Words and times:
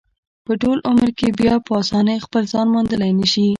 په 0.45 0.53
ټول 0.61 0.77
عمر 0.89 1.09
کې 1.17 1.27
بیا 1.39 1.55
په 1.65 1.71
اسانۍ 1.81 2.17
خپل 2.25 2.43
ځان 2.53 2.67
موندلی 2.73 3.11
نشي. 3.19 3.47